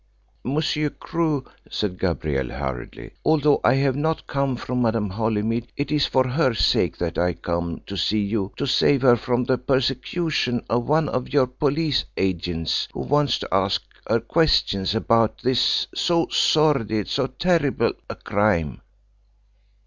[0.43, 6.07] "Monsieur Crewe," said Gabrielle hurriedly, "although I have not come from Madame Holymead, it is
[6.07, 10.65] for her sake that I come to see you to save her from the persecution
[10.71, 16.27] of one of your police agents who wants to ask her questions about this so
[16.31, 18.81] sordid so terrible a crime!